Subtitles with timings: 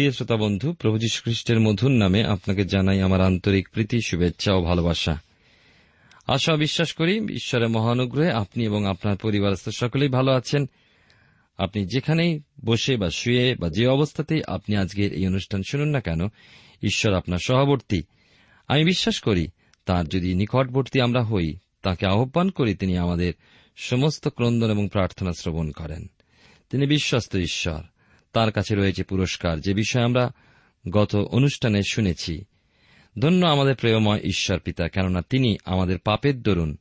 [0.00, 5.20] প্রিয় শ্রোতা বন্ধু, প্রভু খ্রিস্টের মধুর নামে আপনাকে জানাই আমার আন্তরিক প্রীতি, শুভেচ্ছা ও ভালোবাসা।
[6.26, 10.68] আশা বিশ্বাস করি ঈশ্বরের মহানুগ্রহে আপনি এবং আপনার পরিবারস্থ সকলেই ভালো আছেন।
[11.58, 16.28] আপনি যেখানেই বসে বা শুয়ে বা যে অবস্থাতেই আপনি আজকের এই অনুষ্ঠান শুনুন না কেন,
[16.82, 18.02] ঈশ্বর আপনার সহবর্তী।
[18.68, 19.48] আমি বিশ্বাস করি
[19.86, 23.32] তার যদি নিকটবর্তী আমরা হই, তাকে আহ্বান করি তিনি আমাদের
[23.76, 26.06] সমস্ত ক্রন্দন এবং প্রার্থনা শ্রবণ করেন।
[26.70, 27.82] তিনি বিশ্বস্ত ঈশ্বর।
[28.32, 30.30] তার কাছে রয়েছে পুরস্কার। যে বিষয়ে আমরা
[30.90, 32.44] গত অনুষ্ঠানে শুনেছি,
[33.18, 36.76] ধন্য আমাদের প্রেমময় ঈশ্বর পিতা, কেননা তিনি আমাদের পাপের দরুন।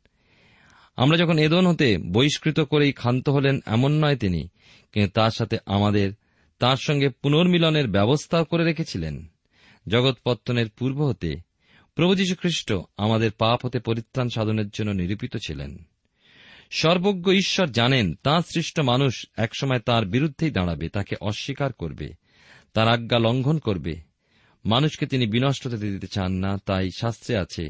[0.95, 4.47] আমরা যখন এদন হতে বহিষ্কৃত করেই ক্ষান্ত হলেন, এমন নয় তিনি,
[4.91, 6.11] কিন্তু তার সাথে আমাদের
[6.59, 9.31] তার সঙ্গে পুনর্মিলনের ব্যবস্থাও করে রেখেছিলেন।
[9.87, 11.35] জগৎপত্তনের পূর্ব হতে
[11.95, 15.88] প্রভু যীশু খ্রিস্ট আমাদের পাপ হতে পরিত্রাণ সাধনের জন্য নিরূপিত ছিলেন।
[16.69, 22.13] সর্বজ্ঞ ঈশ্বর জানেন তাঁর সৃষ্ট মানুষ একসময় তার বিরুদ্ধেই দাঁড়াবে, তাকে অস্বীকার করবে,
[22.73, 23.95] তার আজ্ঞা লঙ্ঘন করবে।
[24.65, 27.69] মানুষকে তিনি বিনষ্ট দিতে চান না, তাই শাস্ত্রে আছে,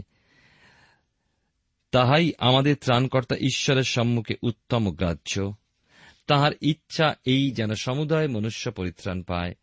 [1.92, 5.54] তাহাই আমাদের ত্রাণকর্তা ঈশ্বরের সম্মুখে উত্তম গ্রাহ্য।
[6.28, 9.56] তাহার ইচ্ছা এই যেন সমুদায় মনুষ্য পরিত্রাণ পায়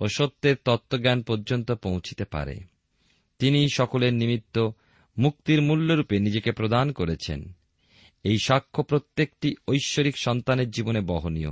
[0.00, 2.60] ও সত্যের তত্ত্বজ্ঞান পর্যন্ত পৌঁছিতে পারে।
[3.38, 4.70] তিনি সকলের নিমিত্ত
[5.18, 7.52] মুক্তির মূল্যরূপে নিজেকে প্রদান করেছেন।
[8.24, 11.50] এই সাক্ষ্য প্রত্যেকটি ঐশ্বরিক সন্তানের জীবনে বহনীয়।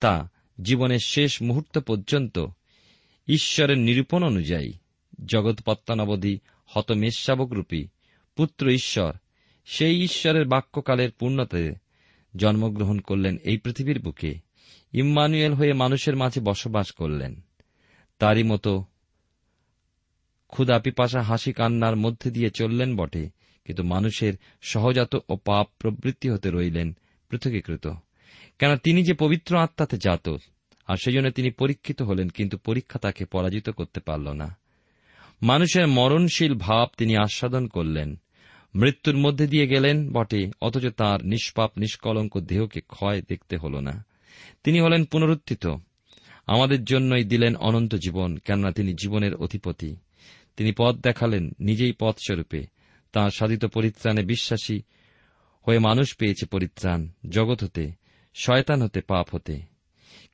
[0.00, 0.30] তা
[0.62, 2.46] জীবনের শেষ মুহূর্ত পর্যন্ত
[3.28, 4.72] ঈশ্বরের নিরূপণ অনুযায়ী
[5.26, 7.86] জগৎপত্তানবধি হতমেষশাবকরূপী
[8.36, 9.12] পুত্র ঈশ্বর
[9.64, 11.74] সেই ঈশ্বরের বাক্যকালের পূর্ণতে
[12.36, 14.34] জন্মগ্রহণ করলেন এই পৃথিবীর বুকে,
[14.92, 17.40] ইম্মানুয়েল হয়ে মানুষের মাঝে বসবাস করলেন।
[18.18, 18.84] তারই মতো
[20.48, 23.30] ক্ষুদা পিপাসা হাসি কান্নার মধ্যে দিয়ে চললেন বটে।
[23.64, 24.32] কিন্তু মানুষের
[24.62, 26.96] সহজাত ও পাপ প্রবৃত্তি হতে রইলেন
[27.28, 27.86] পৃথকীকৃত।
[28.58, 30.28] কেন তিনি যে পবিত্র আত্মাতে জাত,
[30.86, 34.56] আর সেই জন্য তিনি পরীক্ষিত হলেন, কিন্তু পরীক্ষা তাকে পরাজিত করতে পারল না।
[35.42, 38.16] মানুষের মরণশীল ভাব তিনি আস্বাদন করলেন।
[38.74, 44.04] মৃত্যুর মধ্যে দিয়ে গেলেন বটে, অথচ তার নিষ্পাপ, নিষ্কলঙ্ক দেহকে ক্ষয় দেখতে হল না।
[44.64, 45.66] তিনি হলেন পুনরুত্থিত।
[46.46, 49.96] আমাদের জন্যই দিলেন অনন্ত জীবন, কেননা তিনি জীবনের অধিপতি।
[50.56, 52.66] তিনি পথ দেখালেন, নিজেই পথস্বরূপে।
[53.12, 54.80] তাঁর সাধিত পরিত্রাণে বিশ্বাসী
[55.68, 57.92] হয়ে মানুষ পেয়েছে পরিত্রাণ, জগৎ হতে,
[58.34, 59.60] শয়তান হতে, পাপ হতে।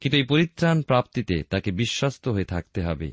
[0.00, 3.12] কিন্তু এই পরিত্রাণ প্রাপ্তিতে তাকে বিশ্বস্ত হয়ে থাকতে হবে।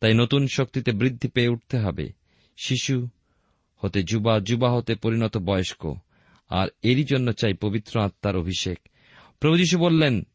[0.00, 2.12] তাই নতুন শক্তিতে বৃদ্ধি পেয়ে উঠতে হবে।
[2.64, 3.08] শিশু
[3.78, 5.94] হতে যুবা যুবা হতে পরিণত বয়স্ক।
[6.48, 8.78] আর এরই জন্য চাই পবিত্র আত্মার অভিষেক।
[9.40, 10.26] প্রভু যীশু বললেন,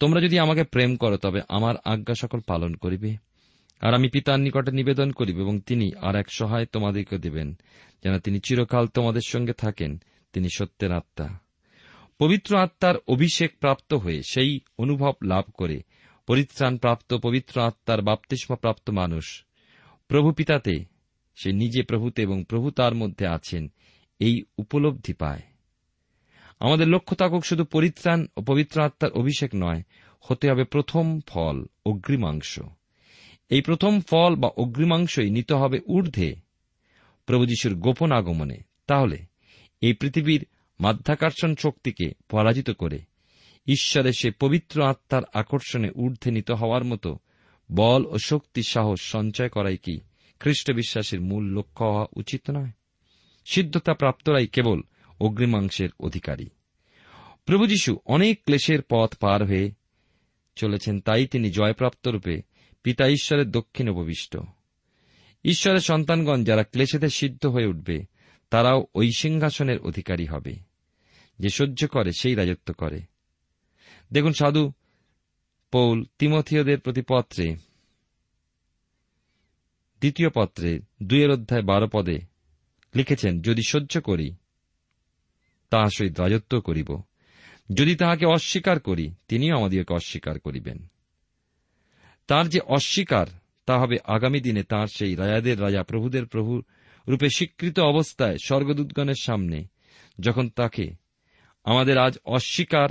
[0.00, 3.16] তোমরা যদি আমাকে প্রেম করো, তবে আমার আজ্ঞা সকল পালন করিবে।
[3.80, 7.58] আর আমি পিতার নিকটে নিবেদন করিব এবং তিনি আর এক সহায় তোমাদেরকে দেবেন,
[8.04, 11.38] যেন তিনি চিরকাল তোমাদের সঙ্গে থাকেন, তিনি সত্যের আত্মা।
[12.18, 15.82] পবিত্র আত্মার অভিষেক প্রাপ্ত হয়ে সেই অনুভব লাভ করে
[16.26, 19.44] পরিত্রাণ প্রাপ্ত পবিত্র আত্মার বাপ্তিস্মা প্রাপ্ত মানুষ,
[20.08, 20.84] প্রভু পিতাতে
[21.36, 23.72] সে নিজে প্রভুতে এবং প্রভু তার মধ্যে আছেন,
[24.18, 25.42] এই উপলব্ধি পায়।
[26.60, 29.82] আমাদের লক্ষ্য থাকুক শুধু পরিত্রাণ ও পবিত্র আত্মার অভিষেক নয়,
[30.20, 32.60] হতে হবে প্রথম ফল অগ্রিমাংশ
[33.48, 36.36] এই প্রথম ফল বা অগ্রিমাংশই নিতে হবে ঊর্ধ্বে।
[37.26, 39.18] প্রভু যিশুর গোপন আগমনে। তাহলে,
[39.80, 40.46] এই পৃথিবীর
[40.80, 42.98] মাধ্যাকর্ষণ শক্তিকে পরাজিত করে
[43.66, 47.18] ঈশ্বরে সে পবিত্র আত্মার আকর্ষণে ঊর্ধ্বে নিত হওয়ার মতো
[47.72, 50.00] বল ও শক্তি সাহস সঞ্চয় করাই কি
[50.40, 52.70] খ্রিস্ট বিশ্বাসের মূল লক্ষ্য হওয়া উচিত নয়?
[53.46, 54.80] সিদ্ধতা প্রাপ্তরাই কেবল
[55.20, 56.46] অগ্রিমাংশের অধিকারী।
[57.46, 59.72] প্রভু যীশু অনেক ক্লেশের পথ পার হয়ে
[60.56, 62.42] চলেছেন, তাই তিনি জয়প্রাপ্ত রূপে
[62.84, 64.38] পিতা ঈশ্বরের দক্ষিণ উপবিষ্ট।
[65.44, 68.04] ঈশ্বরের সন্তানগণ যারা ক্লেশেতে সিদ্ধ হয়ে উঠবে,
[68.50, 70.54] তারাও ওই সিংহাসনের অধিকারী হবে।
[71.38, 73.00] যে সহ্য করে, সেই রাজত্ব করে।
[74.12, 74.72] দেখুন সাধু
[75.70, 77.54] পৌল তিমথিয়দের প্রতি পত্রে
[80.00, 82.18] দ্বিতীয় পত্রে, দুইয়ের অধ্যায় বারো পদে
[82.94, 84.34] লিখেছেন, যদি সহ্য করি
[85.70, 87.02] তাহা সহিত রাজত্ব করিব।
[87.74, 90.86] যদি তাহাকে অস্বীকার করি, তিনিও আমাদিওকে অস্বীকার করিবেন।
[92.26, 93.26] তার যে অস্বীকার,
[93.66, 96.62] তা হবে আগামী দিনে তার সেই রাজাদের রাজা প্রভুদের প্রভু
[97.08, 99.64] রূপে স্বীকৃত অবস্থায় স্বর্গদূতগণের সামনে,
[100.20, 100.94] যখন তাকে,
[101.64, 102.88] আমাদের আজ অস্বীকার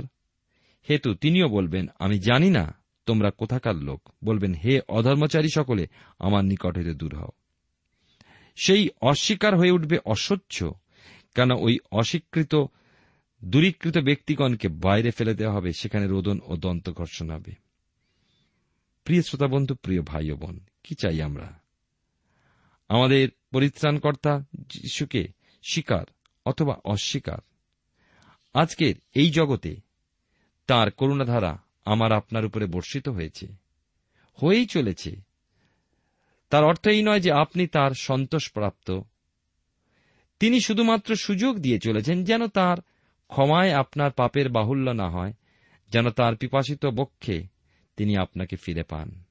[0.90, 2.74] হেতু তিনিও বলবেন, আমি জানি না
[3.06, 5.86] তোমরা কোথাকার লোক। বলবেন, হে অধর্মচারী সকলে,
[6.18, 7.28] আমার নিকট হইতে দূর হও।
[8.56, 10.74] সেই অস্বীকার হয়ে উঠবে অসহ্য
[11.34, 12.54] কেন ওই অস্বীকৃত,
[13.44, 17.63] দূরীকৃত ব্যক্তিগণকে বাইরে ফেলে দেওয়া হবে, সেখানে রোদন ও দন্ত ঘর্ষণ হবে।
[19.04, 21.48] প্রিয় শ্রোতাবন্ধু প্রিয় ভাই ও বোন, কি চাই আমরা?
[22.88, 24.32] আমাদের পরিত্রাণকর্তা
[24.66, 25.22] যিশুকে
[25.62, 26.04] স্বীকার
[26.46, 27.38] অথবা অস্বীকার।
[28.54, 29.76] আজকের এই জগতে
[30.66, 31.52] তার করুণাধারা
[31.84, 33.46] আমার আপনার উপরে বর্ষিত হয়েছে,
[34.38, 35.12] হয়েই চলেছে।
[36.50, 39.00] তার অর্থ এই নয় যে আপনি তার সন্তোষপ্রাপ্ত।
[40.40, 42.76] তিনি শুধুমাত্র সুযোগ দিয়ে চলেছেন যেন তার
[43.30, 45.32] ক্ষমায় আপনার পাপের বাহুল্য না হয়,
[45.90, 47.53] যেন তার পিপাসিত বক্ষে
[47.96, 49.24] তিনি আপনাকে ফিরে পান।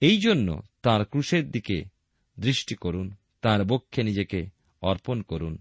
[0.00, 1.84] এই জন্য তার ক্রুশের দিকে
[2.40, 4.46] দৃষ্টি করুন, তার বক্ষে নিজেকে
[4.82, 5.58] অর্পণ করুন,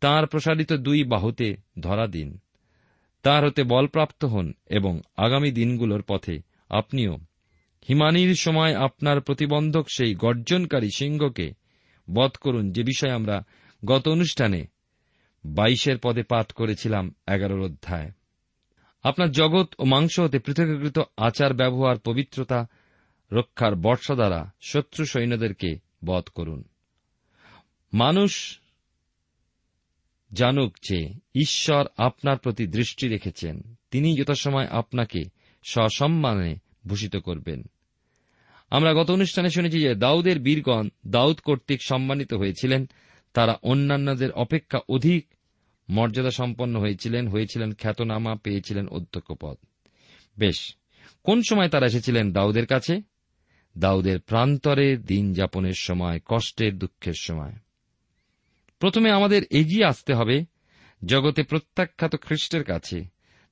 [0.00, 2.38] তার প্রসারিত দুই বাহুতে ধরা দিন,
[3.22, 6.38] তার হতে বলপ্রাপ্ত হন এবং আগামী দিনগুলোর পথে
[6.70, 7.18] আপনিও
[7.88, 11.54] হিমানির সময় আপনার প্রতিবন্ধক সেই গর্জনকারী সিংহকে
[12.08, 13.44] বধ করুন, যে বিষয়ে আমরা
[13.84, 14.66] গত অনুষ্ঠানে
[15.44, 18.10] বাইশের পদে পাঠ করেছিলাম এগারোর অধ্যায়।
[19.02, 22.66] আপনার জগৎ ও মাংস হতে পৃথকীকৃত আচার, ব্যবহার, পবিত্রতা,
[23.32, 26.64] রক্ষার বর্ষা দ্বারা শত্রু সৈন্যদেরকে বধ করুন।
[27.92, 28.60] মানুষ
[30.32, 35.22] জানুক যে ঈশ্বর আপনার প্রতি দৃষ্টি রেখেছেন তিনি যথাসময় আপনাকে
[35.62, 37.62] সসম্মানে ভূষিত করবেন।
[38.70, 42.86] আমরা গত অনুষ্ঠানে শুনেছি যে দাউদের বীরগণ দাউদ কর্তৃক সম্মানিত হয়েছিলেন,
[43.32, 45.26] তারা অন্যান্যদের অপেক্ষা অধিক
[45.90, 49.56] মর্যাদা সম্পন্ন হয়েছিলেন হয়েছিলেন খ্যাতনামা, পেয়েছিলেন অধ্যক্ষ পদ
[50.38, 50.76] বেশ,
[51.22, 53.02] কোন সময় তারা এসেছিলেন দাউদের কাছে?
[53.78, 57.52] দাউদের প্রান্তরে দিন যাপনের সময়, কষ্টের দুঃখের সময়।
[58.78, 60.44] প্রথমে আমাদের এগিয়ে আসতে হবে
[61.04, 63.04] জগতে প্রত্যাখ্যাত খ্রিস্টের কাছে।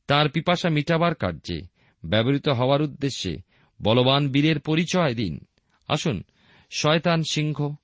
[0.06, 1.60] তার পিপাসা মিটাবার কার্যে
[2.04, 3.38] ব্যবহৃত হওয়ার উদ্দেশ্যে
[3.82, 5.40] বলবান বীরের পরিচয় দিন।
[5.88, 6.22] আসুন,
[6.70, 7.74] শয়তান সিংহ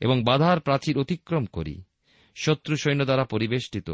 [0.00, 1.82] এবং বাধার প্রাচীর অতিক্রম করি।
[2.34, 3.90] শত্রু সৈন্য দ্বারা পরিবেষ্টিত।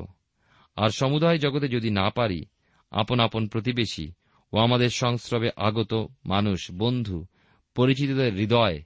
[0.77, 2.45] আর সমুদায় জগতে যদি না পারি,
[2.91, 4.13] আপন আপন প্রতিবেশী
[4.53, 7.27] ও আমাদের সংস্রবে আগত মানুষ, বন্ধু,
[7.75, 8.83] পরিচিতদের হৃদয়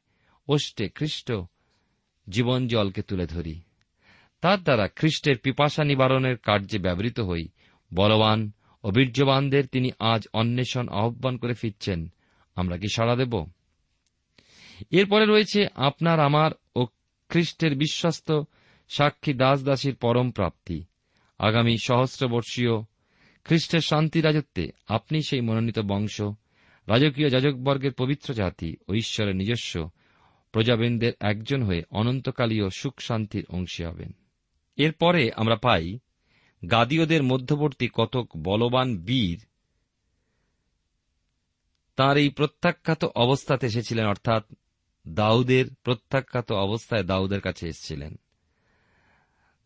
[0.49, 1.33] ওষ্টে খ্রিস্ট
[2.29, 3.61] জীবন জলকে তুলে ধরি।
[4.41, 7.49] তার দ্বারা খ্রিস্টের পিপাসা নিবারণের কার্যে ব্যবহৃত হই,
[7.95, 8.53] বলবান
[8.85, 12.13] ও বীর্যবানদের তিনি আজ অন্বেষণ আহ্বান করে ফিরছেন।
[12.55, 13.47] আমরা কি সাড়া দেব?
[14.91, 16.87] এরপরে রয়েছে, আপনার, আমার ও
[17.29, 18.33] খ্রিস্টের বিশ্বস্ত
[18.91, 20.85] সাক্ষী দাসদাসীর পরম প্রাপ্তি।
[21.39, 22.83] আগামী সহস্রবর্ষীয়
[23.45, 26.21] খ্রিস্টের শান্তি রাজত্বে আপনি সেই মনোনীত বংশ,
[26.87, 29.91] রাজকীয় যাজকবর্গের পবিত্র জাতি ও ঈশ্বরের নিজস্ব
[30.53, 34.13] প্রজাবৃন্দের একজন হয়ে অনন্তকালীয় সুখ শান্তির অংশী হবেন।
[34.77, 35.99] এরপরে আমরা পাই
[36.71, 39.47] গাদীয়দের মধ্যবর্তী কতক বলবান বীর।
[41.97, 44.53] তার এই প্রত্যাখ্যাত অবস্থাতে এসেছিলেন, অর্থাৎ
[45.09, 48.19] দাউদের প্রত্যাখ্যাত অবস্থায় দাউদের কাছে এসেছিলেন।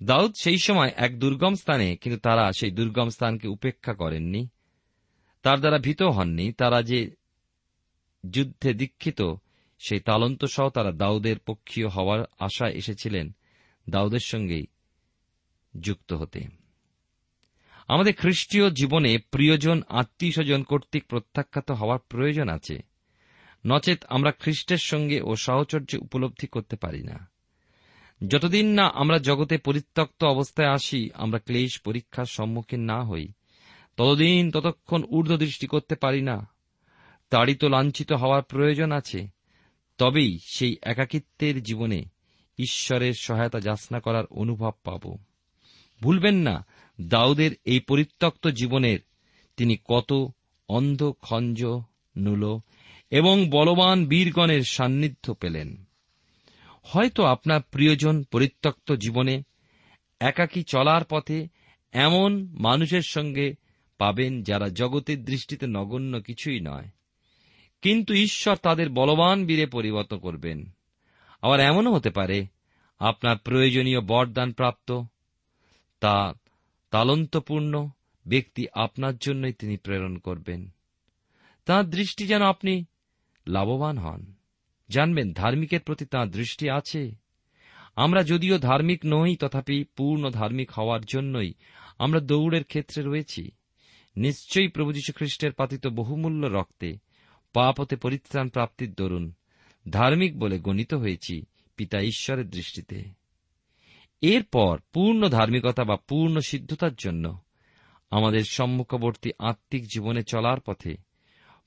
[0.04, 4.48] দাউদ সেই সময় এক দুর্গম স্থানে, কিন্তু তারা সেই দুর্গম স্থানকে উপেক্ষা করেননি।
[5.42, 7.10] তার দ্বারা ভীত হননি। তারা যে
[8.30, 9.22] যুদ্ধে দীক্ষিত,
[9.78, 13.34] সেই তালন্ত সহ তারা দাউদের পক্ষীয় হওয়ার আশায় এসেছিলেন
[13.90, 14.66] দাউদের সঙ্গেই
[15.80, 16.44] যুক্ত হতে।
[17.88, 22.82] আমাদের খ্রিস্টীয় জীবনে প্রিয়জন আত্মীয় স্বজন কর্তৃক প্রত্যাখ্যাত হওয়ার প্রয়োজন আছে।
[23.66, 27.33] নচেত আমরা খ্রিস্টের সঙ্গে ও সাহচর্য উপলব্ধি করতে পারি না।
[28.28, 33.28] যতদিন না আমরা জগতে পরিত্যক্ত অবস্থায় আসি, আমরা ক্লেশ পরীক্ষার সম্মুখীন না হই।
[33.96, 36.48] ততদিন ততক্ষণ ঊর্ধ্ব দৃষ্টি করতে পারি না।
[37.30, 39.28] তাড়িত লাঞ্ছিত হওয়ার প্রয়োজন আছে।
[39.98, 42.04] তবেই সেই একাকিত্বের জীবনে
[42.58, 45.16] ঈশ্বরের সহায়তা যাচনা করার অনুভব পাব।
[46.02, 46.66] ভুলবেন না,
[47.00, 48.98] দাউদের এই পরিত্যক্ত জীবনের
[49.56, 50.26] তিনি কত
[50.68, 51.64] অন্ধ, খঞ্জ,
[52.16, 52.58] নুল
[53.10, 55.84] এবং বলবান বীরগণের সান্নিধ্য পেলেন।
[56.86, 59.42] হয়তো আপনার প্রিয়জন পরিত্যক্ত জীবনে
[60.20, 61.48] একাকী চলার পথে
[61.92, 63.54] এমন মানুষের সঙ্গে
[63.98, 66.88] পাবেন যারা জগতের দৃষ্টিতে নগণ্য কিছুই নয়।
[67.82, 70.70] কিন্তু ঈশ্বর তাদের বলবান বীরে পরিবর্তন করবেন।
[71.42, 72.46] আবার এমনও হতে পারে,
[72.98, 75.02] আপনার প্রয়োজনীয় বরদান প্রাপ্ত,
[76.00, 76.34] তা
[76.90, 77.88] তালন্তপূর্ণ
[78.26, 80.68] ব্যক্তি আপনার জন্যই তিনি প্রেরণ করবেন।
[81.64, 82.84] তাঁর দৃষ্টি যেন আপনি
[83.46, 84.33] লাভবান হন।
[84.88, 87.14] জানবেন ধার্মিকের প্রতি তাঁর দৃষ্টি আছে।
[87.96, 91.52] আমরা যদিও ধার্মিক নই, তথাপি পূর্ণ ধার্মিক হওয়ার জন্যই
[91.98, 93.50] আমরা দৌড়ের ক্ষেত্রে রয়েছি।
[94.16, 96.98] নিশ্চয়ই প্রভু খ্রিস্টের পাতিত বহুমূল্য রক্তে
[97.52, 99.32] পাপতে পরিত্রাণ প্রাপ্তির দরুন
[99.90, 101.44] ধার্মিক বলে গণিত হয়েছি
[101.76, 103.04] পিতা ঈশ্বরের দৃষ্টিতে।
[104.20, 107.38] এরপর পূর্ণ ধার্মিকতা বা পূর্ণ সিদ্ধতার জন্য
[108.10, 110.96] আমাদের সম্মুখবর্তী আত্মিক জীবনে চলার পথে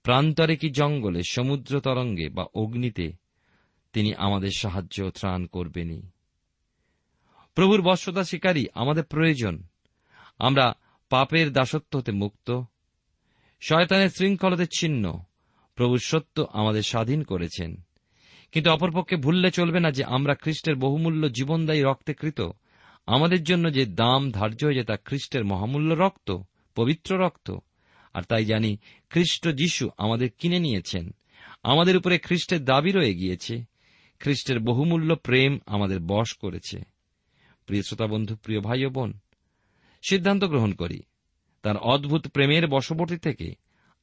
[0.03, 3.13] প্রান্তরে কি জঙ্গলে, সমুদ্র তরঙ্গে বা অগ্নিতে
[3.93, 6.01] তিনি আমাদের সাহায্য ত্রাণ করবেনই?
[7.55, 9.63] প্রভুর বর্ষতা শিকারী আমাদের প্রয়োজন।
[10.39, 10.73] আমরা
[11.09, 12.61] পাপের দাসত্ব হতে মুক্ত।
[13.61, 15.19] শয়তানের শৃঙ্খলতে ছিন্ন।
[15.75, 17.81] প্রভুর সত্য আমাদের স্বাধীন করেছেন।
[18.51, 22.41] কিন্তু অপরপক্ষে ভুললে চলবে না যে আমরা খ্রিস্টের বহুমূল্য জীবনদায়ী রক্তে কৃত।
[23.05, 26.37] আমাদের জন্য যে দাম ধার্য হয়েছে তা খ্রিস্টের মহামূল্য রক্ত,
[26.75, 27.57] পবিত্র রক্ত।
[28.17, 28.77] আর তাই জানি
[29.09, 31.15] খ্রিস্ট যিশু আমাদের কিনে নিয়েছেন।
[31.63, 33.63] আমাদের উপরে খ্রিস্টের দাবি রয়ে গিয়েছে।
[34.19, 36.79] খ্রিস্টের বহুমূল্য প্রেম আমাদের বশ করেছে।
[37.65, 39.19] প্রিয় শ্রোতা বন্ধু, প্রিয় ভাই ও বোন,
[40.09, 40.99] সিদ্ধান্ত গ্রহণ করি,
[41.61, 43.55] তার অদ্ভুত প্রেমের বশবর্তী থেকে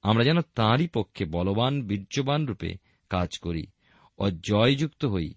[0.03, 2.75] আমরা যেন তাঁরই পক্ষে বলবান, বীর্যবান রূপে
[3.11, 3.67] কাজ করি
[4.19, 5.35] ও জয়যুক্ত হই,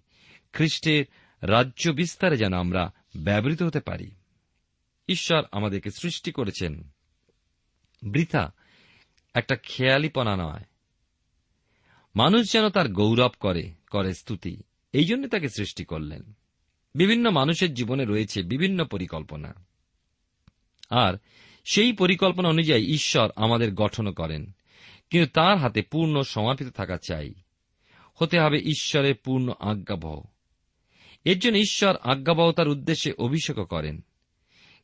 [0.52, 1.04] খ্রিস্টের
[1.42, 4.10] রাজ্য বিস্তারে যেন আমরা ব্যবহৃত হতে পারি।
[5.08, 6.88] ঈশ্বর আমাদেরকে সৃষ্টি করেছেন
[8.02, 8.52] বৃথা
[9.38, 10.64] একটা খেয়ালিপনা নয়।
[12.16, 16.32] মানুষ যেন তার গৌরব করে করে স্তুতি, এই জন্য তাকে সৃষ্টি করলেন।
[16.94, 19.54] বিভিন্ন মানুষের জীবনে রয়েছে বিভিন্ন পরিকল্পনা।
[20.90, 21.14] আর
[21.72, 24.52] সেই পরিকল্পনা অনুযায়ী ঈশ্বর আমাদের গঠন করেন।
[25.10, 27.34] কিন্তু তার হাতে পূর্ণ সমর্পিত থাকা চাই।
[28.14, 30.22] হতে হবে ঈশ্বরের পূর্ণ আজ্ঞাবহ।
[31.24, 34.04] এর জন্য ঈশ্বর আজ্ঞাবহতার উদ্দেশ্যে অভিষেক করেন।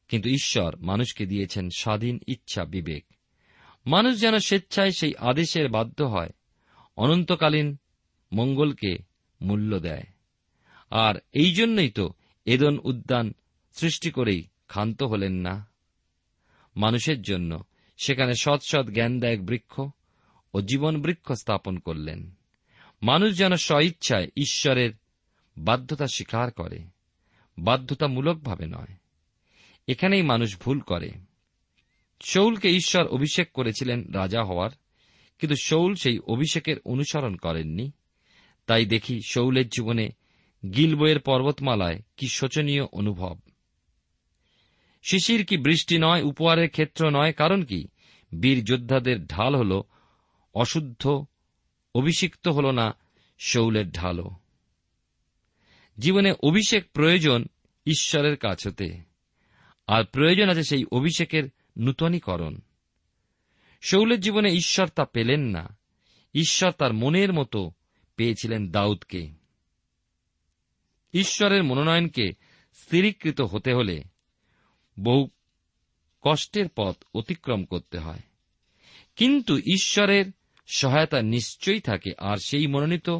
[0.08, 3.13] কিন্তু ঈশ্বর মানুষকে দিয়েছেন স্বাধীন ইচ্ছা বিবেক।
[3.86, 6.30] মানুষ যেন স্বেচ্ছায় সেই আদেশের বাধ্য হয়।
[6.96, 7.76] অনন্তকালীন
[8.32, 8.98] মঙ্গলকে
[9.42, 10.02] মূল্য দেয়।
[10.90, 12.10] আর এই জন্যই তো
[12.46, 13.34] এদন উদ্যান
[13.72, 15.70] সৃষ্টি করেই ক্ষান্ত হলেন না।
[16.76, 17.64] মানুষের জন্য
[18.04, 19.80] সেখানে সৎ সৎ জ্ঞানদায়ক বৃক্ষ
[20.54, 22.30] ও জীবন বৃক্ষ স্থাপন করলেন।
[23.02, 24.92] মানুষ যেন স্বইচ্ছায় ঈশ্বরের
[25.58, 26.78] বাধ্যতা স্বীকার করে,
[27.58, 28.96] বাধ্যতামূলকভাবে নয়।
[29.88, 31.10] এখানেই মানুষ ভুল করে।
[32.24, 34.70] শৌলকে ঈশ্বর অভিষেক করেছিলেন রাজা হওয়ার,
[35.38, 37.90] কিন্তু শৌল সেই অভিষেকের অনুসরণ করেননি।
[38.66, 40.08] তাই দেখি শৌলের জীবনে
[40.76, 43.38] গিলবইয়ের পর্বতমালায় কি শোচনীয় অনুভব।
[45.02, 47.86] শিশির কি বৃষ্টি নয়, উপহারের ক্ষেত্র নয়, কারণ কি?
[48.40, 49.82] বীর যোদ্ধাদের ঢাল হল,
[50.54, 51.24] অশুদ্ধ,
[51.94, 52.94] অভিষিক্ত হল না
[53.38, 54.30] শৌলের ঢালও।
[55.98, 57.46] জীবনে অভিষেক প্রয়োজন
[57.86, 58.98] ঈশ্বরের কাছ হতে
[59.86, 61.44] আর প্রয়োজন আছে সেই অভিষেকের
[61.78, 62.60] নূতনীকরণ।
[63.80, 65.76] শৌলের জীবনে ঈশ্বর তা পেলেন না।
[66.34, 67.72] ঈশ্বর তার মনের মতো
[68.16, 69.30] পেয়েছিলেন দাউদকে।
[71.12, 72.32] ঈশ্বরের মনোনয়নকে
[72.74, 74.02] স্থিরীকৃত হতে হলে
[75.00, 75.28] বহু
[76.22, 78.20] কষ্টের পথ অতিক্রম করতে হয়।
[79.16, 80.26] কিন্তু ঈশ্বরের
[80.74, 83.10] সহায়তা নিশ্চয়ই থাকে, আর সেই মনোনীত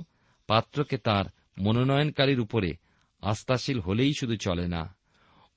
[0.47, 1.25] পাত্রকে তার
[1.61, 2.73] মনোনয়নকারীর উপরে
[3.21, 4.97] আস্থাশীল হলেই শুধু চলে না।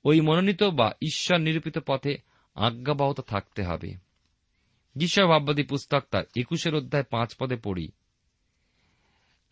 [0.04, 2.27] ওই মনোনীত বা ঈশ্বর নিরূপিত পথে
[2.58, 3.94] আজ্ঞাবহত থাকতে হবে।
[5.28, 7.92] ভাববাদী পুস্তক তার একুশের অধ্যায় পাঁচ পদে পড়ি।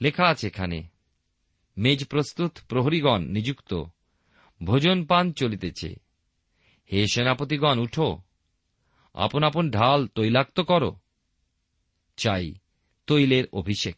[0.02, 0.84] লেখা আছে এখানে,
[1.78, 3.84] মেজ প্রস্তুত প্রহরীগণ নিযুক্ত,
[4.64, 5.96] ভোজন পান চলিতেছে।
[6.92, 8.22] হে সেনাপতিগণ, উঠো।
[9.14, 10.96] আপন আপন ঢাল তৈলাক্ত করো।
[12.18, 12.54] চাই
[13.08, 13.98] তৈলের অভিষেক।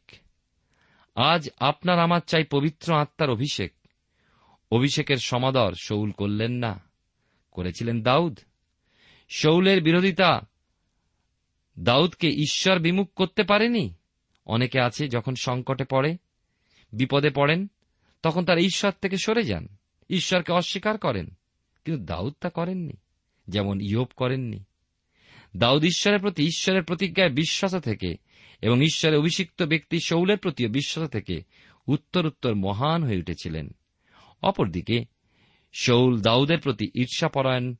[1.16, 3.74] আজ আপনার আমার চাই পবিত্র আত্মার অভিষেক।
[4.72, 6.80] অভিষেকের সমাদর শৌল করলেন না।
[7.52, 8.40] করেছিলেন দাউদ।
[9.30, 10.42] শৌলের বিরোধিতা।
[11.80, 13.94] দাউদকে ঈশ্বর বিমুখ করতে পারেনি?
[14.46, 16.18] অনেকে আছে যখন সংকটে পড়ে,
[16.94, 17.68] বিপদে পড়েন,
[18.24, 19.68] তখন তার ঈশ্বর থেকে সরে যান।
[20.10, 21.26] ঈশ্বরকে অস্বীকার করেন,
[21.86, 22.94] কিন্তু দাউদ তা করেননি,
[23.48, 24.64] যেমন ইয়োব করেননি।
[25.58, 28.16] দাউদ ঈশ্বরের প্রতি ঈশ্বরের প্রতিজ্ঞায় বিশ্বাস থেকে
[28.62, 31.42] এবং ঈশ্বরের অভিষিক্ত ব্যক্তি শৌলের প্রতিও বিশ্বাস থেকে
[31.88, 33.70] উত্তর উত্তর মহান হয়ে উঠেছিলেন।
[34.44, 35.06] অপরদিকে,
[35.74, 37.76] শৌল দাউদের প্রতি ঈর্ষাপরায়ণ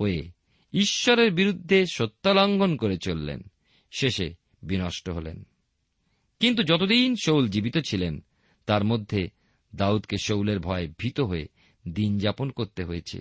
[0.00, 0.33] হয়ে
[0.74, 3.42] ঈশ্বরের বিরুদ্ধে সত্যালঙ্ঘন করে চললেন।
[3.90, 5.46] শেষে বিনষ্ট হলেন।
[6.40, 8.24] কিন্তু যতদিন শৌল জীবিত ছিলেন,
[8.66, 9.28] তার মধ্যে
[9.74, 11.48] দাউদকে শৌলের ভয়ে ভীত হয়ে
[11.88, 13.20] দিন যাপন করতে হয়েছে।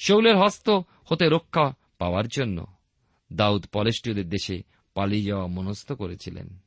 [0.00, 2.66] শৌলের হস্ত হতে রক্ষা পাওয়ার জন্য
[3.32, 4.62] দাউদ পলেষ্টীয়দের দেশে
[4.94, 6.58] পালিয়ে যাওয়া মনস্থ করেছিলেন।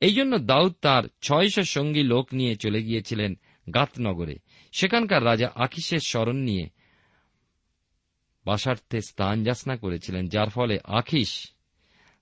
[0.00, 3.34] এই জন্য দাউদ তার ছয়শো সঙ্গী লোক নিয়ে চলে গিয়েছিলেন
[3.74, 4.36] গাতনগরে
[4.72, 6.81] সেখানকার রাজা আকিসের স্মরণ নিয়ে
[8.44, 11.52] বাসার্থে স্থান যাচনা করেছিলেন, যার ফলে আখিস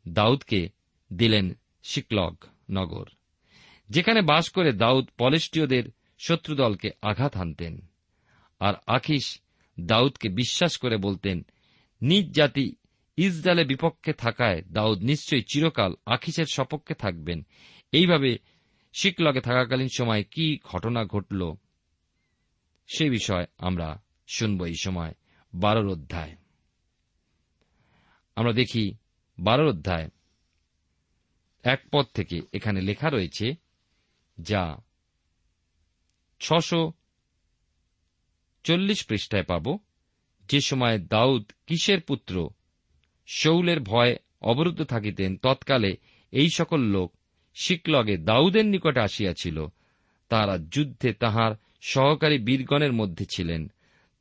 [0.09, 0.69] দাউদকে
[1.13, 2.37] দিলেন শিকলগ
[2.71, 3.09] নগর,
[3.91, 5.85] যেখানে বাস করে দাউদ পলেষ্টীয়দের
[6.19, 7.81] শত্রুদলকে আঘাত হানতেন।
[8.61, 9.41] আর আখিস
[9.81, 11.47] দাউদকে বিশ্বাস করে বলতেন,
[12.03, 12.75] নিজ জাতি
[13.17, 17.47] ইসরায়েলের বিপক্ষে থাকায় দাউদ নিশ্চয়ই চিরকাল আখিসের সপক্ষে থাকবেন।
[17.93, 18.39] এইভাবে
[18.93, 21.53] শিকলগে থাকাকালীন সময় কি ঘটনা ঘটল
[22.87, 25.15] সে বিষয় আমরা শুনব এই সময়।
[25.55, 26.37] বারোর অধ্যায়।
[28.37, 28.95] আমরা দেখি
[29.39, 30.09] বারোর অধ্যায়।
[31.63, 33.55] এক পদ থেকে এখানে লেখা রয়েছে
[34.41, 34.79] যা
[36.41, 36.93] ছশো
[38.65, 39.79] চল্লিশ পৃষ্ঠায় পাব।
[40.49, 42.51] যে সময় দাউদ কিসের পুত্র?
[43.27, 45.97] শৌলের ভয় অবরুদ্ধ থাকিতেন। তৎকালে
[46.31, 47.17] এই সকল লোক
[47.55, 49.67] শিকলগে দাউদের নিকটে আসিয়াছিল।
[50.29, 53.71] তাহারা যুদ্ধে তাহার সহকারী বীরগণের মধ্যে ছিলেন।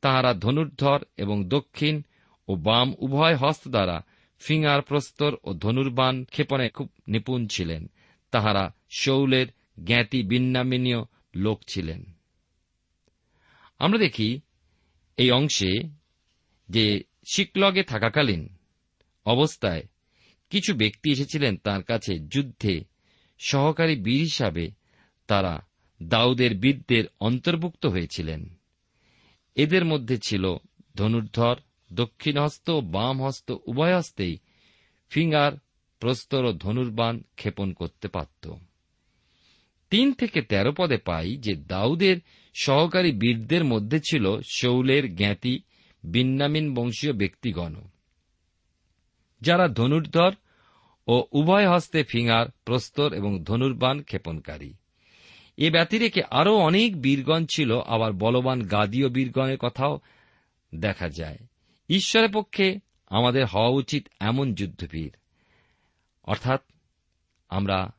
[0.00, 2.02] তাহারা ধনুর্ধর এবং দক্ষিণ
[2.48, 4.02] ও বাম উভয় হস্ত দ্বারা
[4.38, 7.90] ফিঙ্গার প্রস্তর ও ধনুর্বান ক্ষেপণে খুব নিপুণ ছিলেন।
[8.30, 9.46] তাহারা শৌলের
[9.84, 10.98] জ্ঞাতি বিন্যামিনীয়
[11.34, 12.04] লোক ছিলেন।
[13.78, 14.40] আমরা দেখি
[15.16, 15.82] এই অংশে
[16.68, 18.48] যে শিকলগে থাকাকালীন
[19.24, 19.82] অবস্থায়
[20.50, 22.84] কিছু ব্যক্তি এসেছিলেন তার কাছে যুদ্ধে
[23.38, 24.70] সহকারী বীর হিসাবে
[25.26, 25.66] তারা
[26.02, 28.59] দাউদের বীরদের অন্তর্ভুক্ত হয়েছিলেন।
[29.54, 30.56] এদের মধ্যে ছিল
[30.94, 31.56] ধনুর্ধর
[31.92, 34.38] দক্ষিণ হস্ত বাম হস্ত উভয় হস্তেই
[35.08, 35.52] ফিঙ্গার,
[35.98, 38.52] প্রস্তর ও ধনুর্বান ক্ষেপণ করতে পারত।
[39.90, 42.16] তিন থেকে তেরো পদে পাই যে দাউদের
[42.54, 45.60] সহকারী বীরদের মধ্যে ছিল শৌলের জ্ঞাতি
[46.04, 47.74] বিন্যামিন বংশীয় ব্যক্তিগণ।
[49.40, 50.32] যারা ধনুর্ধর
[51.06, 54.74] ও উভয় হস্তে ফিঙ্গার, প্রস্তর এবং ধনুর্বান ক্ষেপণকারী।
[55.56, 60.00] এ ব্যতিরেকে আরও অনেক বীরগণ ছিল, আবার বলবান গাদীয় বীরগণের কথাও
[60.74, 61.38] দেখা যায়।
[61.88, 65.12] ঈশ্বরের পক্ষে আমাদের হওয়া উচিত এমন যুদ্ধবীর।
[66.22, 66.60] অর্থাৎ
[67.48, 67.92] আমরা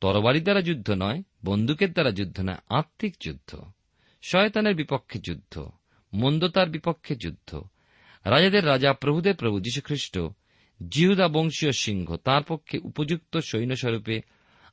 [0.00, 3.62] তরবারি দ্বারা যুদ্ধ নয়, বন্দুকের দ্বারা যুদ্ধ নয়, আত্মিক যুদ্ধ,
[4.22, 5.68] শয়তানের বিপক্ষে যুদ্ধ,
[6.14, 7.62] মন্দতার বিপক্ষে যুদ্ধ।
[8.24, 10.18] রাজাদের রাজা, প্রভুদের প্রভু যীশুখ্রিস্ট,
[10.90, 14.20] জিহুদা বংশীয় সিংহ, তার পক্ষে উপযুক্ত সৈন্যস্বরূপে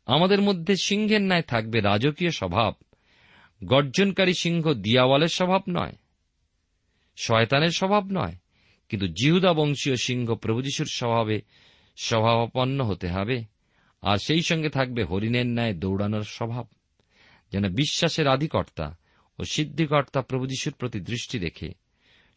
[0.05, 2.73] আমাদের মধ্যে সিংহের ন্যায় থাকবে রাজকীয় স্বভাব।
[3.63, 5.95] গর্জনকারী সিংহ দিয়াওয়ালের স্বভাব নয়,
[7.15, 8.35] শয়তানের স্বভাব নয়,
[8.89, 11.41] কিন্তু জিহুদা বংশীয় সিংহ প্রভুযশুর স্বভাবে
[11.97, 13.43] স্বভাবাপন্ন হতে হবে,
[14.01, 16.67] আর সেই সঙ্গে থাকবে হরিণের ন্যায় দৌড়ানোর স্বভাব।
[17.51, 18.97] যেন বিশ্বাসের আধিকর্তা
[19.39, 21.73] ও সিদ্ধিকর্তা প্রভুযশুর প্রতি দৃষ্টি রেখে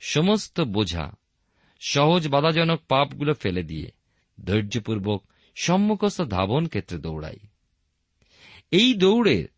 [0.01, 1.13] সমস্ত বোঝা
[1.81, 3.91] সহজ বাধাজনক পাপগুলো ফেলে দিয়ে
[4.45, 5.25] ধৈর্যপূর্বক
[5.55, 7.37] সম্মুখস্থ ধাবন ক্ষেত্রে দৌড়াই
[8.71, 9.49] এই দৌড়ে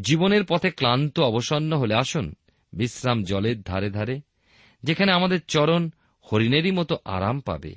[0.00, 2.34] জীবনের পথে ক্লান্ত অবসন্ন হলে আসুন
[2.72, 4.20] বিশ্রাম জলের ধারে ধারে,
[4.82, 5.90] যেখানে আমাদের চরণ
[6.32, 7.74] হরিণেরই মতো আরাম পাবে।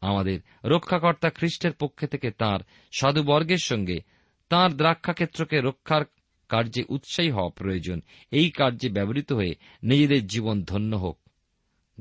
[0.00, 2.60] আমাদের রক্ষাকর্তা খ্রিস্টের পক্ষে থেকে তার
[2.92, 4.00] সাধুবর্গের সঙ্গে
[4.48, 6.04] তাঁর দ্রাক্ষাক্ষেত্রকে রক্ষার
[6.48, 11.18] কার্যে উৎসাহী হওয়া প্রয়োজন। এই কার্যে ব্যবহৃত হয়ে নিজেদের জীবন ধন্য হোক।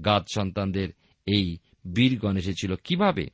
[0.05, 0.89] গাদ সন্তানদের
[1.25, 1.57] এই
[1.95, 3.29] বীরগণ এসেছিল কীভাবে?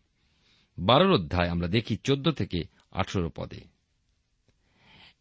[0.80, 3.75] বারোর অধ্যায় আমরা দেখি চোদ্দ থেকে আঠেরো পদে।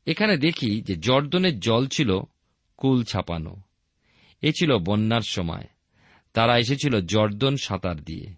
[0.06, 2.20] এখানে দেখি যে জর্দনের জল ছিল
[2.76, 3.56] কুল ছাপানো।
[4.42, 5.66] এ ছিল বন্যার সময়।
[6.32, 8.34] তারা এসেছিল জর্দন সাঁতার দিয়ে।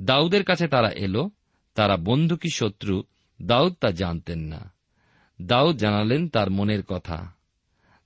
[0.00, 1.30] দাউদের কাছে তারা এলো।
[1.74, 3.04] তারা, বন্ধু কি শত্রু?
[3.42, 4.72] দাউদ তা জানতেন না।
[5.42, 7.32] দাউদ জানালেন তার মনের কথা।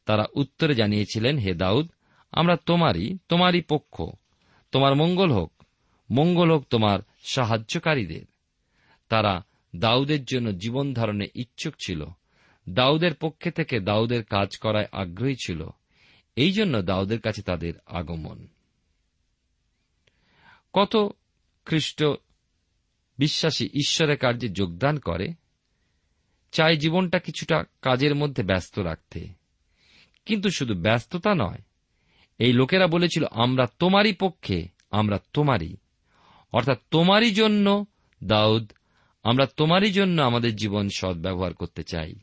[0.05, 1.91] তারা উত্তরে জানিয়েছিলেন, হে দাউদ,
[2.33, 4.03] আমরা তোমারই তোমারই পক্ষ।
[4.73, 5.53] তোমার মঙ্গল হোক।
[6.11, 8.23] মঙ্গল হোক তোমার সাহায্যকারীদের।
[9.09, 9.45] তারা
[9.77, 12.07] দাউদের জন্য জীবন ধারণে ইচ্ছুক ছিল।
[12.71, 15.69] দাউদের পক্ষে থেকে দাউদের কাজ করায় আগ্রহী ছিল।
[16.37, 18.49] এই জন্য দাউদের কাছে তাদের আগমন।
[20.73, 20.97] কত
[21.65, 22.05] খ্রিস্ট
[23.19, 25.35] বিশ্বাসী ঈশ্বরের কার্যে যোগদান করে,
[26.53, 29.29] চাই জীবনটা কিছুটা কাজের মধ্যে ব্যস্ত রাখতে।
[30.27, 31.59] কিন্তু শুধু ব্যস্ততা নয়,
[32.39, 35.77] এই লোকেরা বলেছিল, আমরা তোমারই পক্ষে, আমরা তোমারই।
[36.53, 37.87] অর্থাৎ তোমারই জন্য
[38.25, 38.73] দাউদ,
[39.23, 42.15] আমরা তোমারই জন্য আমাদের জীবন সদ্ব্যবহার করতে চাই।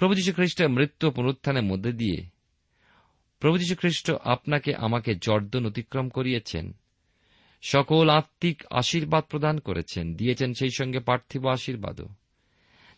[0.00, 2.22] প্রভু যীশু খ্রিস্টের মৃত্যু পুনরুত্থানের মধ্যে দিয়ে
[3.40, 6.72] প্রভু যীশু খ্রিস্ট আপনাকে আমাকে জর্দন অতিক্রম করিয়েছেন,
[7.62, 12.08] সকল আত্মিক আশীর্বাদ প্রদান করেছেন, দিয়েছেন সেই সঙ্গে পার্থিব আশীর্বাদও,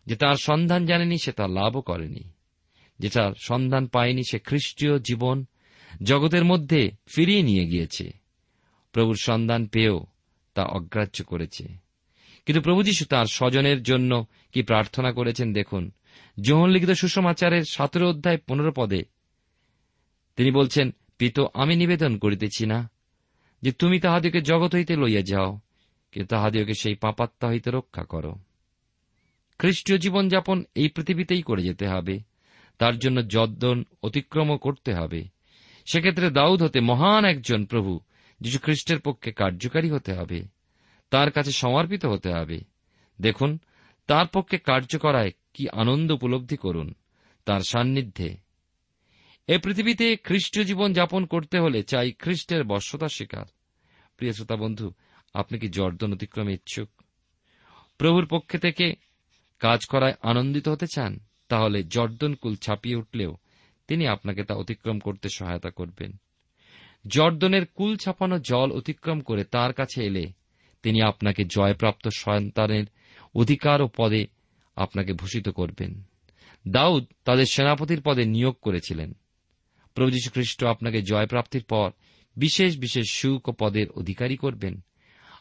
[0.06, 2.32] যে তার সন্ধান জানেনি সে তার লাভও করেনি,
[2.98, 5.44] যে তার সন্ধান পায়নি সে খ্রিস্টীয় জীবন
[6.02, 8.12] জগতের মধ্যে ফিরিয়ে নিয়ে গিয়েছে,
[8.92, 10.06] প্রভুর সন্ধান পেয়েও
[10.54, 11.64] তা অগ্রাহ্য করেছে।
[12.46, 15.90] কিন্তু প্রভু যীশু তাঁর স্বজনের জন্য কি প্রার্থনা করেছেন দেখুন
[16.40, 19.02] যোহন লিখিত সুষমাচারের সতেরো অধ্যায় পনেরো পদে
[20.36, 22.90] তিনি বলছেন, পিত, আমি নিবেদন করিতেছি না
[23.62, 25.58] যে তুমি তাহাদিওকে জগৎ হইতে লইয়া যাও,
[26.12, 28.34] কিন্তু তাহাদিওকে সেই পাপাত্মা হইতে রক্ষা করো।
[29.58, 32.20] খ্রিস্টীয় জীবনযাপন এই পৃথিবীতেই করে যেতে হবে।
[32.78, 35.24] তার জন্য যদ্দন অতিক্রম করতে হবে।
[35.92, 38.00] সেক্ষেত্রে দাউদ হতে মহান একজন প্রভু,
[38.40, 40.42] যীশু খ্রিস্টের পক্ষে কার্যকারী হতে হবে।
[41.10, 42.60] তার কাছে সমর্পিত হতে হবে।
[43.20, 43.58] দেখুন
[44.06, 46.94] তার পক্ষে কার্য করায় কি আনন্দ উপলব্ধি করুন,
[47.44, 48.36] তার সান্নিধ্যে।
[49.46, 53.46] এ পৃথিবীতে খ্রিস্টীয় জীবন যাপন করতে হলে চাই খ্রিস্টের বর্ষতা শিকার
[54.16, 54.92] প্রিয় শ্রোতা বন্ধু,
[55.34, 56.88] আপনি কি জর্দন অতিক্রমে ইচ্ছুক?
[57.98, 58.94] প্রভুর পক্ষে থেকে
[59.58, 63.36] কাজ করায় আনন্দিত হতে চান, তাহলে জর্দন কুল ছাপিয়ে উঠলেও
[63.88, 66.16] তিনি আপনাকে তা অতিক্রম করতে সহায়তা করবেন।
[67.06, 70.32] জর্দনের কুল ছাপানো জল অতিক্রম করে তার কাছে এলে
[70.82, 72.84] তিনি আপনাকে জয়প্রাপ্ত সন্তানের
[73.34, 74.26] অধিকার ও পদে
[74.76, 76.02] আপনাকে ভূষিত করবেন।
[76.68, 79.12] দাউদ তাদের সেনাপতির পদে নিয়োগ করেছিলেন।
[79.94, 81.90] প্রভু খ্রিস্ট আপনাকে জয়প্রাপ্তির পর
[82.36, 84.84] বিশেষ বিশেষ সুখ ও পদের অধিকারী করবেন।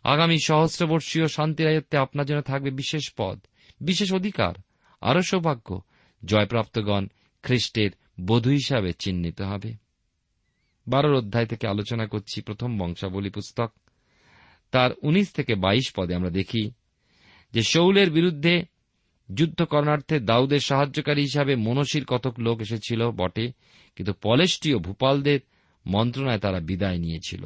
[0.03, 3.39] আগামী সহস্রবর্ষীয় শান্তিরায়ত্বে আপনার জন্য থাকবে বিশেষ পদ,
[3.81, 4.53] বিশেষ অধিকার,
[5.01, 5.81] আরও সৌভাগ্য।
[6.25, 7.07] জয়প্রাপ্তগণ
[7.43, 7.91] খ্রিস্টের
[8.25, 9.73] বধূ হিসাবে চিহ্নিত হবে।
[10.87, 13.73] বারোর অধ্যায় থেকে আলোচনা করছি প্রথম বংশাবলী পুস্তক।
[14.71, 16.71] তার উনিশ থেকে বাইশ পদে আমরা দেখি
[17.51, 18.65] যে শৌলের বিরুদ্ধে
[19.33, 23.51] যুদ্ধ করণার্থে দাউদের সাহায্যকারী হিসাবে মনসির কতক লোক এসেছিল বটে,
[23.95, 25.39] কিন্তু পলেষ্টীয় ভূপালদের
[25.87, 27.45] মন্ত্রণায় তারা বিদায় নিয়েছিল।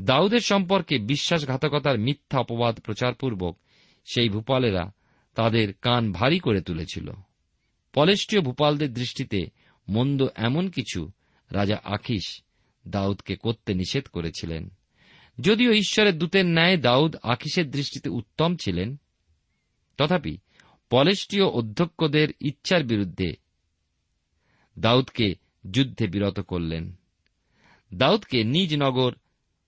[0.00, 3.58] দাউদের সম্পর্কে বিশ্বাসঘাতকতার মিথ্যা অপবাদ প্রচারপূর্বক
[4.04, 4.92] সেই ভূপালেরা
[5.34, 7.10] তাদের কান ভারী করে তুলেছিল।
[7.94, 9.46] পলেষ্টীয় ভূপালদের দৃষ্টিতে
[9.88, 11.10] মন্দ এমন কিছু
[11.50, 12.42] রাজা আখিস
[12.88, 14.70] দাউদকে করতে নিষেধ করেছিলেন।
[15.40, 18.96] যদিও ঈশ্বরের দূতের ন্যায় দাউদ আখিসের দৃষ্টিতে উত্তম ছিলেন,
[19.96, 20.38] তথাপি
[20.90, 23.36] পলেষ্টীয় অধ্যক্ষদের ইচ্ছার বিরুদ্ধে
[24.78, 25.34] দাউদকে
[25.70, 26.92] যুদ্ধে বিরত করলেন।
[27.94, 29.12] দাউদকে নিজ নগর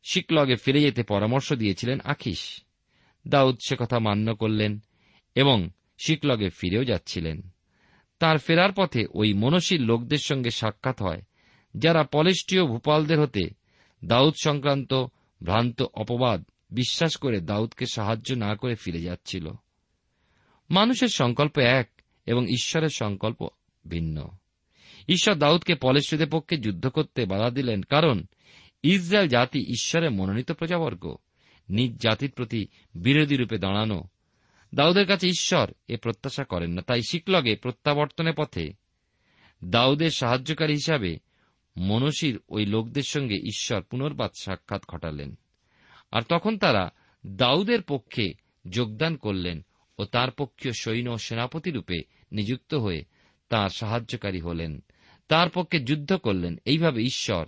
[0.04, 2.62] শিকলগে ফিরে যেতে পরামর্শ দিয়েছিলেন আখিস
[3.28, 4.80] দাউদ সে কথা মান্য করলেন
[5.34, 5.70] এবং
[6.06, 7.50] শিকলগে ফিরেও যাচ্ছিলেন।
[8.18, 11.22] তার ফেরার পথে ওই মনশীল লোকদের সঙ্গে সাক্ষাৎ হয়,
[11.76, 13.50] যারা পলেষ্টীয় ভূপালদের হতে
[14.04, 14.94] দাউদ সংক্রান্ত
[15.42, 19.50] ভ্রান্ত অপবাদ বিশ্বাস করে দাউদকে সাহায্য না করে ফিরে যাচ্ছিল।
[20.70, 21.90] মানুষের সংকল্প এক
[22.26, 23.48] এবং ঈশ্বরের সংকল্প
[23.88, 24.28] ভিন্ন।
[25.08, 28.24] ঈশ্বর দাউদকে পলেষ্টীদের পক্ষে যুদ্ধ করতে বাধা দিলেন কারণ
[28.82, 31.16] ইসরায়েল জাতি ঈশ্বরের মনোনীত প্রজাবর্গ,
[31.68, 34.04] নিজ জাতির প্রতি বিরোধী রূপে দাঁড়ানো।
[34.74, 38.72] দাউদের কাছে ঈশ্বর এ প্রত্যাশা করেন না, তাই শিকলগে প্রত্যাবর্তনের পথে
[39.64, 41.18] দাউদের সাহায্যকারী হিসাবে
[41.76, 45.38] মনসির ওই লোকদের সঙ্গে ঈশ্বর পুনর্বাদ সাক্ষাৎ ঘটালেন।
[46.10, 46.90] আর তখন তারা
[47.26, 48.34] দাউদের পক্ষে
[48.70, 49.64] যোগদান করলেন
[49.98, 51.96] ও তার পক্ষীয় সৈন্য সেনাপতি রূপে
[52.32, 53.04] নিযুক্ত হয়ে
[53.48, 54.84] তার সাহায্যকারী হলেন।
[55.28, 57.46] তার পক্ষে যুদ্ধ করলেন। এইভাবে ঈশ্বর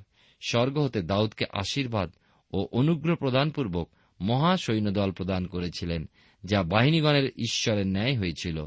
[0.48, 2.14] স্বর্গ হতে দাউদকে আশীর্বাদ
[2.52, 3.88] ও অনুগ্রহ প্রদানপূর্বক
[4.20, 6.08] মহা সৈন্যদল প্রদান করেছিলেন,
[6.44, 8.66] যা বাহিনীগণের ঈশ্বরের ন্যায় হয়েছিল।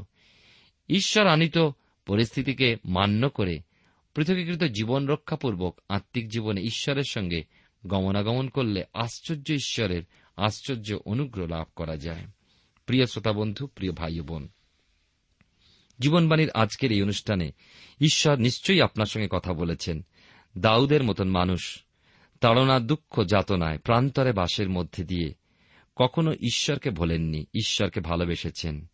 [0.88, 1.58] ঈশ্বর আনিত
[2.06, 3.58] পরিস্থিতিকে মান্য করে
[4.14, 7.44] পৃথকীকৃত জীবন রক্ষাপূর্বক আত্মিক জীবনে ঈশ্বরের সঙ্গে
[7.86, 10.02] গমনাগমন করলে আশ্চর্য ঈশ্বরের
[10.36, 12.26] আশ্চর্য অনুগ্রহ লাভ করা যায়।
[12.86, 14.48] প্রিয় শ্রোতা বন্ধু, প্রিয় ভাই বোন,
[16.00, 17.52] জীবনবাণীর আজকের এই অনুষ্ঠানে
[18.00, 20.04] ঈশ্বর নিশ্চয়ই আপনার সঙ্গে কথা বলেছেন।
[20.58, 21.84] দাউদের মতন মানুষ,
[22.40, 25.34] তাড়না দুঃখ যাতনায় প্রান্তরে বাসের মধ্যে দিয়ে
[25.96, 28.86] কখনো ঈশ্বরকে ভোলেননি, ঈশ্বরকে ভালোবেসেছেন।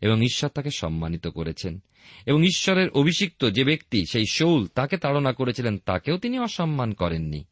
[0.00, 1.82] এবং ঈশ্বর তাকে সম্মানিত করেছেন।
[2.26, 7.44] এবং ঈশ্বরের অভিষিক্ত যে ব্যক্তি, সেই শৌল তাকে তাড়না করেছিলেন, তাকেও তিনি অসম্মান করেননি।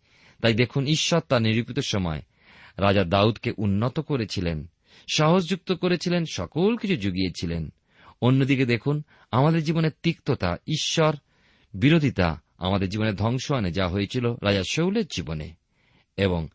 [0.42, 2.22] তাই দেখুন, ঈশ্বর তার নিরূপিত সময়
[2.78, 4.70] রাজা দাউদকে উন্নত করেছিলেন,
[5.14, 7.72] সহজযুক্ত করেছিলেন, সকল কিছু জুগিয়েছিলেন।
[8.22, 11.16] অন্যদিকে দেখুন, আমাদের জীবনের তিক্ততা, ঈশ্বর,
[11.74, 15.54] বিরোধিতা আমাদের জীবনে ধ্বংস আনে যা হয়েছিল রাজা শৌলের জীবনে।
[16.16, 16.48] এবং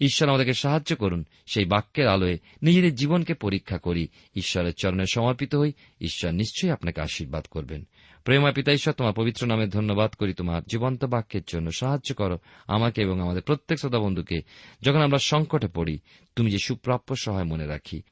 [0.00, 5.72] ঈশ্বর আমাদেরকে সাহায্য করুন। সেই বাক্যের আলোয় নিজেদের জীবনকে পরীক্ষা করি। ঈশ্বরের চরণে সমর্পিত হই।
[6.00, 7.86] ঈশ্বর নিশ্চয়ই আপনাকে আশীর্বাদ করবেন।
[8.24, 13.02] প্রেমা পিতা, ঈশ্বর, তোমার পবিত্র নামে ধন্যবাদ করি। তোমার জীবন্ত বাক্যের জন্য সাহায্য করো আমাকে
[13.02, 14.40] এবং আমাদের প্রত্যেক শ্রোতা বন্ধুকে
[14.82, 15.98] যখন আমরা সংকটে পড়ি,
[16.36, 18.02] তুমি যে সুপ্রাপ্য সহায় মনে রাখি,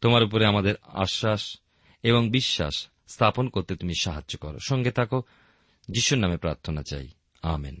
[0.00, 1.58] তোমার উপরে আমাদের আশ্বাস
[2.02, 5.22] এবং বিশ্বাস স্থাপন করতে তুমি সাহায্য করো। সঙ্গে থাকো।
[5.88, 7.08] যিশুর নামে প্রার্থনা চাই।
[7.42, 7.80] আমেন।